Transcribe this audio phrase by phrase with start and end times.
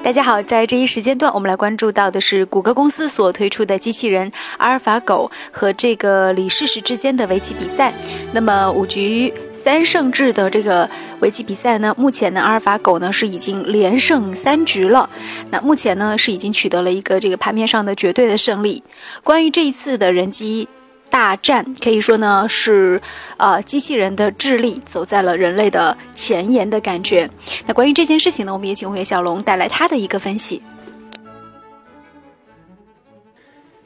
[0.00, 7.92] 大家好，在这一时间段，我们来关注到的是谷歌公司所推出的机器人阿尔法狗和这个李世石之间的围棋比赛。
[8.32, 10.88] 那么五局三胜制的这个
[11.20, 15.10] 围棋比赛呢，目前呢阿尔法狗呢是已经连胜三局了。
[15.50, 18.82] 那目前呢是已经取得了一个这个盘面上的绝对的胜利。
[19.22, 20.68] 关于这一次的人机。
[21.10, 23.00] 大战可以说呢是，
[23.38, 27.28] 呃，机器人的智力走在了人类的前沿的感觉。
[27.66, 30.62] 那关于这件事情呢，我们也请岳小龙带来他的一个分析。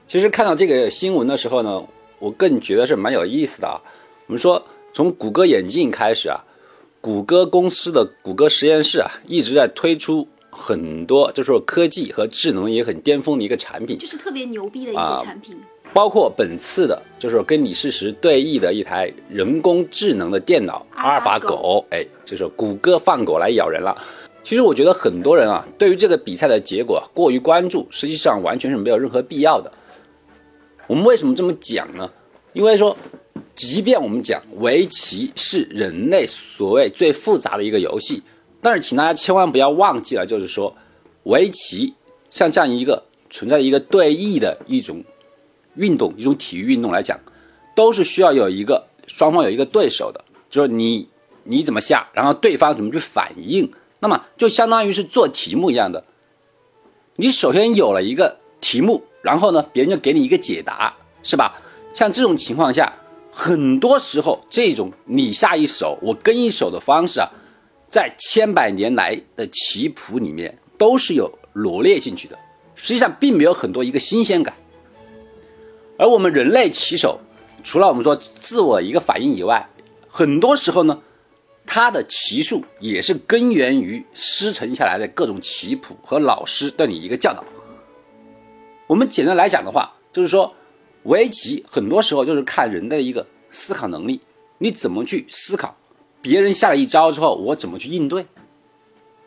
[0.06, 1.82] 其实看到这个新闻的时候呢，
[2.18, 3.80] 我更觉得是蛮有意思的啊。
[4.26, 6.44] 我们说从谷歌眼镜开始啊，
[7.00, 15.56] 谷歌公司的谷歌实验室啊一直在推出很多，就是说科技和智能也很巅峰的一个产品，就是特别牛逼的一些产品。
[15.92, 23.94] 包括本次的，就是跟李世石对弈的一台人工智能的电脑阿尔法狗，哎，就是谷歌放狗来咬人了。
[24.42, 29.70] 其实我觉得很多人啊，对于这个比赛的结果过于关注，实际上完全是没有任何必要的。
[30.86, 32.10] 我们为什么这么讲呢？
[32.54, 32.96] 因为说，
[33.54, 38.22] 即便我们讲围棋是人类所谓最复杂的一个游戏，
[38.62, 40.74] 但是请大家千万不要忘记了，就是说，
[41.24, 41.94] 围棋
[42.30, 45.04] 像这样一个存在一个对弈的一种。
[45.76, 47.18] 运动一种体育运动来讲，
[47.74, 51.08] 都是需要有一个双方有一个对手的，就是你
[51.44, 53.70] 你怎么下，然后对方怎么去反应，
[54.00, 56.04] 那么就相当于是做题目一样的。
[57.16, 61.60] 你首先有了一个题目，然后呢，别人就给你一个解答，是吧？
[61.94, 62.92] 像这种情况下，
[63.30, 67.28] 很多时候这种你下一手我跟一手的方式啊，
[67.90, 72.38] 在千百年来的棋谱里面都是有罗列进去的，
[72.74, 74.54] 实际上并没有很多一个新鲜感。
[75.98, 77.20] 而我们人类棋手，
[77.62, 79.68] 除了我们说自我一个反应以外，
[80.08, 80.98] 很多时候呢，
[81.64, 87.44] 他的棋术也是根源于师承下来的各种棋谱和老师对你一个教导。
[88.88, 90.52] 我们简单来讲的话，就是说，
[91.04, 94.20] 围棋很多时候就是看人的一个思考能力，
[94.58, 95.76] 你怎么去思考，
[96.20, 98.26] 别人下了一招之后，我怎么去应对。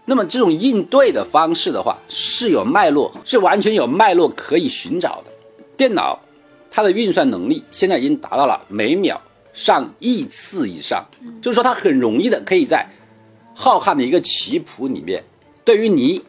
[0.04, 5.32] 那么这种应对的方式的话，是有脉络，是完全有脉络可以寻找的。
[5.78, 6.20] 电脑。
[6.76, 9.22] 它的运算能力现在已经达到了每秒
[9.54, 11.06] 上亿次以上，
[11.42, 12.86] 就是说它很容易的可以在
[13.54, 15.24] 浩瀚的一个棋谱里面，
[15.64, 16.22] 对于你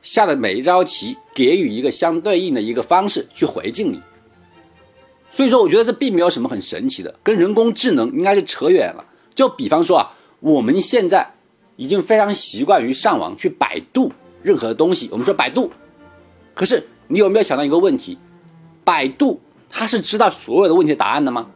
[0.00, 4.00] 下的每一招棋给予一个相对应的一个方式去回敬你。
[5.30, 9.04] 所以说，我觉得这并没有什么很神奇的，跟人工智能应该是扯远了。
[9.34, 11.30] 就比方说啊，我们现在
[11.76, 14.10] 已经非常习惯于上网去百度
[14.42, 15.70] 任何的东西，我们说百度，
[16.54, 18.16] 可是你有没有想到一个问题，
[18.82, 19.38] 百度？
[19.68, 21.46] 他是知道所有的问题的答案的吗？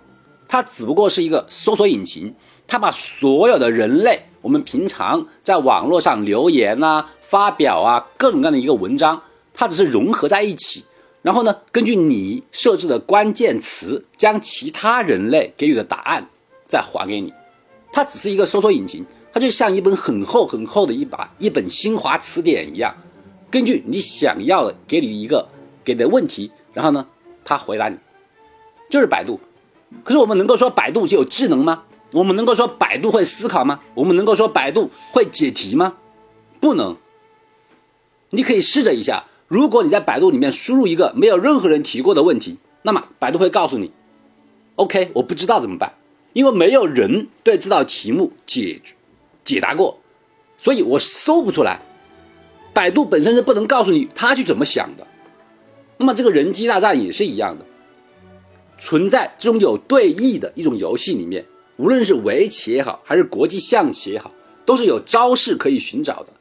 [0.49, 2.35] 他只不过是一个搜索引擎，
[2.67, 9.21] 他把所有的人类我们平常在网络上留言啊、发表啊各种各样的一个文章，
[9.53, 10.83] 它只是融合在一起，
[11.21, 16.27] 然后呢，根据你设置的关键词，将其他人类给予的答案
[16.67, 17.31] 再还给你。
[17.93, 22.95] 它只是一个搜索引擎，它就像一本很厚很厚的一把一本新华词典一样，
[23.51, 25.47] 根据你想要的给你一个
[25.85, 27.07] 给的问题，然后呢，
[27.49, 27.97] 他回答你。
[28.91, 29.41] 就是百度，
[30.05, 31.85] 可是我们能够说百度就有智能吗？
[32.13, 33.81] 我们能够说百度会思考吗？
[33.95, 35.95] 我们能够说百度会解题吗？
[36.61, 36.97] 不能。
[38.31, 43.91] 你可以试着一下，如果你在百度里面输入一个没有任何人提过的问题，那么百度会告诉你
[44.77, 45.95] ：“OK，我不知道怎么办，
[46.33, 48.81] 因为没有人对这道题目解
[49.45, 49.99] 解答过，
[50.57, 51.81] 所以我搜不出来。”
[52.73, 55.07] 百度本身是不能告诉你他去怎么想的。
[55.99, 57.65] 那么这个人机大战也是一样的。
[58.79, 61.45] 存在这种有对弈的一种游戏里面，
[61.77, 64.33] 无论是围棋也好，还是国际象棋也好，
[64.65, 66.33] 都是有招式可以寻找的。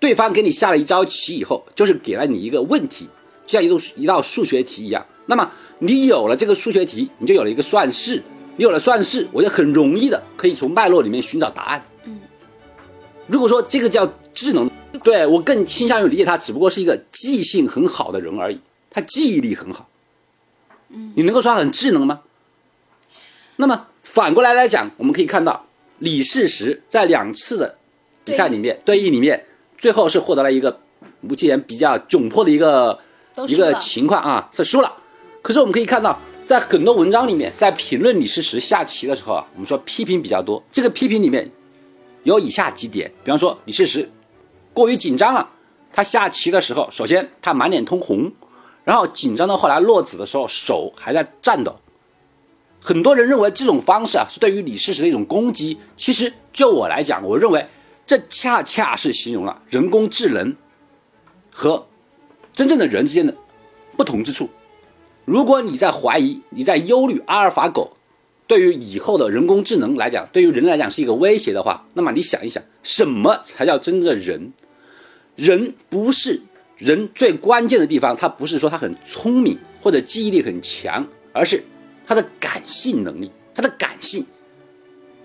[0.00, 3.06] 对方给你下了一招棋以后，就是给了你一个问题，
[3.46, 5.06] 就像一道一道数学题一样。
[5.26, 8.20] 那么你有了这个数学题，你就有了一个算式，
[8.56, 11.84] 你有了算式，我就很容易的可以从脉络里面寻找答案。
[12.04, 12.18] 嗯，
[13.28, 14.68] 如果说这个叫智能，
[15.04, 18.58] 对我更倾向于理解它，只不过是一个记性很好的人而已，
[18.90, 19.88] 他记忆力很好。
[21.14, 22.22] 你能够说他很智能吗？
[23.56, 25.64] 那么反过来来讲，我们可以看到
[25.98, 27.76] 李世石在两次的
[28.24, 29.46] 比赛里面对弈里面，
[29.78, 30.80] 最后是获得了一个
[31.20, 32.98] 目前比较窘迫的一个
[33.46, 34.92] 一个情况啊，是输了。
[35.42, 40.60] 可是我们可以看到，在很多文章里面，在评论李世石下棋的时候啊，我们说批评比较多。
[40.72, 41.48] 这个批评里面
[42.24, 44.10] 有以下几点，比方说李世石
[44.74, 45.48] 过于紧张了，
[45.92, 48.32] 他下棋的时候，首先他满脸通红。
[48.84, 51.76] 然后紧张到后来落子的时候，手还在颤抖。
[52.80, 55.78] 很多人认为这种方式啊是对于李世石的一种攻击。
[55.96, 57.66] 其实就我来讲，我认为
[58.06, 60.56] 这恰恰是形容了人工智能
[61.52, 61.86] 和
[62.54, 63.34] 真正的人之间的
[63.96, 64.48] 不同之处。
[65.26, 67.92] 如果你在怀疑、你在忧虑阿尔法狗
[68.46, 74.52] 对于以后的人工智能来讲，对于人来讲是一个威胁的话，那么你想一想，什么才叫真正的人？
[75.36, 76.42] 人不是
[76.80, 81.62] 人最关键的地方，他不是说他很聪明或者记忆力很强，而是
[82.06, 84.24] 他的感性能力，他的感性。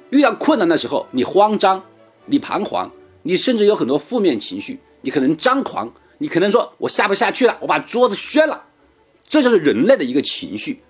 [0.09, 1.81] 遇到困难的时候，你慌张，
[2.25, 2.91] 你彷徨，
[3.23, 8.61] 你甚至有很多负面情绪，你可能张狂，你可能说我下不下去了，我把桌子掀了。
[9.23, 10.81] 这就是人类的一个情绪。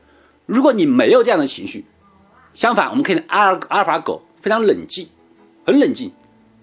[0.47, 1.85] 如果你没有这样的情绪，
[2.55, 5.07] 相反，我们可以阿尔阿尔法狗非常冷静，
[5.63, 6.11] 很冷静。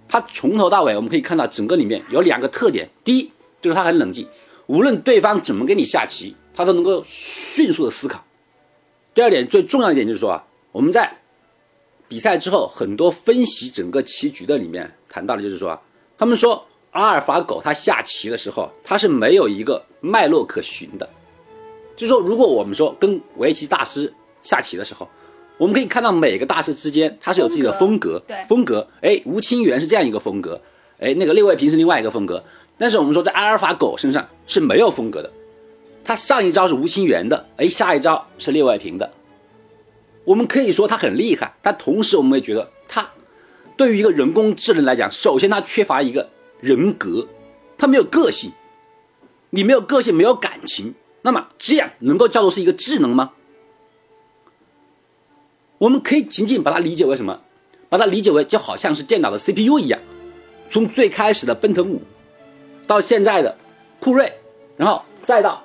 [0.08, 4.28] 它从头到尾，我们可以看到整个里面有两个特点：第一，就是他很冷静，
[4.66, 8.18] 无论对方怎么跟你下棋，他都能够迅速的思考；
[9.14, 11.10] 第二点，最重要一点就是说啊，我们在
[12.08, 15.80] 比赛之后，很多分析整个棋局的里面谈到的就是说，
[16.18, 21.08] 他们说阿尔法狗它下棋的时候，它是没有一个脉络可循的。
[21.96, 24.12] 就是说，如果我们说跟围棋大师
[24.42, 25.08] 下棋的时候，
[25.56, 28.86] 我们可以看到每个大师之间他是有自己的风格，对风格。
[29.00, 30.60] 哎，吴清源是这样一个风格，
[30.98, 32.42] 哎，那个列位平是另外一个风格。
[32.82, 35.30] 但是我们说在阿尔法狗身上是没有风格的，
[36.02, 39.08] 它上一招是吴清源的，哎，下一招是列外平的。
[40.24, 43.08] 我们可以说它很厉害，但同时我们也觉得它
[43.76, 46.28] 对于一个人工智能来讲，首先它缺乏一个
[46.60, 47.24] 人格，
[47.78, 48.50] 它没有个性。
[49.50, 50.92] 你没有个性，没有感情，
[51.22, 53.30] 那么这样能够叫做是一个智能吗？
[55.78, 57.42] 我们可以仅仅把它理解为什么？
[57.88, 60.00] 把它理解为就好像是电脑的 CPU 一样，
[60.68, 62.02] 从最开始的奔腾五，
[62.86, 63.56] 到现在的
[64.00, 64.32] 酷睿，
[64.76, 65.62] 然后再到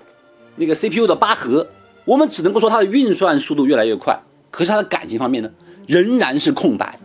[0.56, 1.68] 那个 CPU 的八核，
[2.06, 4.20] 我们只能够说它的运算速度越来越快，
[4.52, 5.50] 可是它的感情方面呢，
[5.88, 7.00] 仍然是空白。